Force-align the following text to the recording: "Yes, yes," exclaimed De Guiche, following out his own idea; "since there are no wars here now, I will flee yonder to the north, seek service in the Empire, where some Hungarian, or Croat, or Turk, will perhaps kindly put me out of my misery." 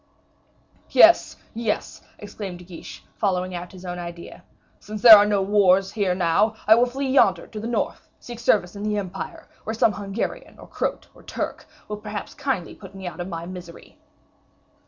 "Yes, 0.89 1.35
yes," 1.53 2.01
exclaimed 2.17 2.57
De 2.57 2.63
Guiche, 2.65 3.03
following 3.17 3.53
out 3.53 3.71
his 3.71 3.85
own 3.85 3.99
idea; 3.99 4.43
"since 4.79 5.03
there 5.03 5.15
are 5.15 5.27
no 5.27 5.43
wars 5.43 5.91
here 5.91 6.15
now, 6.15 6.55
I 6.65 6.73
will 6.73 6.87
flee 6.87 7.07
yonder 7.09 7.45
to 7.45 7.59
the 7.59 7.67
north, 7.67 8.09
seek 8.19 8.39
service 8.39 8.75
in 8.75 8.81
the 8.81 8.97
Empire, 8.97 9.47
where 9.63 9.75
some 9.75 9.91
Hungarian, 9.93 10.57
or 10.57 10.65
Croat, 10.65 11.07
or 11.13 11.21
Turk, 11.21 11.67
will 11.87 11.97
perhaps 11.97 12.33
kindly 12.33 12.73
put 12.73 12.95
me 12.95 13.05
out 13.05 13.19
of 13.19 13.27
my 13.27 13.45
misery." 13.45 13.99